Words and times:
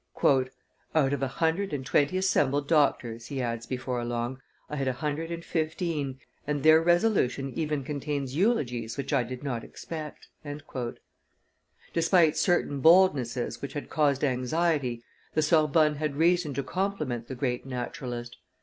"Out 0.95 1.13
of 1.13 1.21
a 1.21 1.27
hundred 1.27 1.73
and 1.73 1.85
twenty 1.85 2.17
assembled 2.17 2.67
doctors," 2.67 3.27
he 3.27 3.39
adds 3.39 3.67
before 3.67 4.03
long, 4.03 4.41
"I 4.67 4.77
had 4.77 4.87
a 4.87 4.93
hundred 4.93 5.29
and 5.29 5.45
fifteen, 5.45 6.19
and 6.47 6.63
their 6.63 6.81
resolution 6.81 7.51
even 7.53 7.83
contains 7.83 8.35
eulogies 8.35 8.97
which 8.97 9.13
I 9.13 9.21
did 9.21 9.43
not 9.43 9.63
expect." 9.63 10.27
Despite 11.93 12.35
certain 12.35 12.81
boldnesses 12.81 13.61
which 13.61 13.73
had 13.73 13.91
caused 13.91 14.23
anxiety, 14.23 15.03
the 15.35 15.43
Sorbonne 15.43 15.97
had 15.97 16.15
reason 16.15 16.55
to 16.55 16.63
compliment 16.63 17.27
the 17.27 17.35
great 17.35 17.67
naturalist. 17.67 18.37